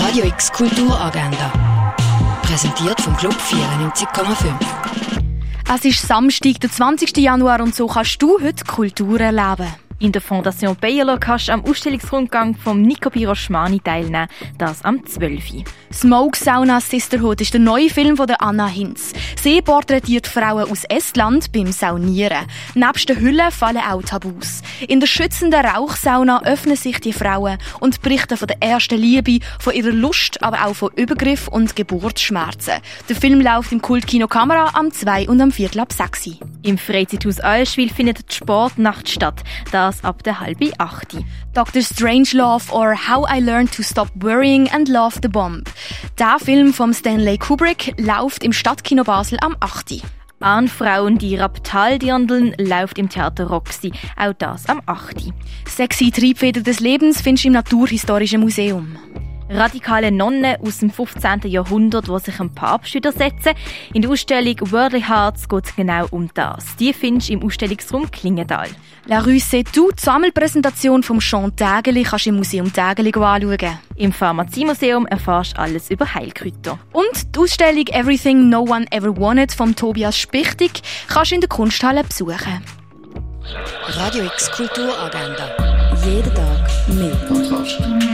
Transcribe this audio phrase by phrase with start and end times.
[0.00, 1.96] Radio X Kulturagenda.
[2.42, 4.54] Präsentiert vom Club 94,5.
[5.74, 7.16] Es ist Samstag, der 20.
[7.16, 9.66] Januar und so kannst du heute Kultur erleben.
[10.00, 15.64] In der Fondation Bayerlo kannst du am Ausstellungsrundgang vom Nico Piroschmani teilnehmen, das am 12.
[15.92, 19.12] Smoke Sauna Sisterhood ist der neue Film von Anna Hinz.
[19.42, 22.46] Sie porträtiert Frauen aus Estland beim Saunieren.
[22.76, 24.62] Nebst den Hüllen fallen auch Tabus.
[24.86, 29.74] In der schützenden Rauchsauna öffnen sich die Frauen und berichten von der ersten Liebe, von
[29.74, 32.74] ihrer Lust, aber auch von Übergriff und Geburtsschmerzen.
[33.08, 36.30] Der Film läuft im Kultkino Kamera am 2 und am 4 ab 6.
[36.62, 39.42] Im Freizeithaus Eulschwil findet die Sportnacht statt.
[39.72, 41.16] Da das ab der halben acht.
[41.54, 41.80] Dr.
[41.82, 45.64] Strangelove or How I Learned to Stop Worrying and Love the Bomb.
[46.18, 50.02] Der Film von Stanley Kubrick läuft im Stadtkino Basel am 8.
[50.68, 55.32] Frauen, die Raptaldirndeln läuft im Theater Roxy, auch das am 8.
[55.66, 58.96] Sexy Triebfeder des Lebens findest du im Naturhistorischen Museum
[59.50, 61.50] radikale Nonnen aus dem 15.
[61.50, 63.52] Jahrhundert, die sich dem Papst widersetzen.
[63.94, 66.76] In der Ausstellung Worldly Hearts geht es genau um das.
[66.76, 68.68] Die findest du im Ausstellungsraum Klingenthal.
[69.06, 73.78] La Rue C'est Tout, die Sammelpräsentation vom Jean Tägeli kannst du im Museum Tägeli anschauen.
[73.96, 76.78] Im Pharmaziemuseum erfährst du alles über Heilkräuter.
[76.92, 81.48] Und die Ausstellung Everything No One Ever Wanted von Tobias Spichtig kannst du in der
[81.48, 82.62] Kunsthalle besuchen.
[83.86, 85.56] Radio X Kulturagenda.
[86.04, 87.16] Jeden Tag mehr.
[87.26, 88.07] Podcast.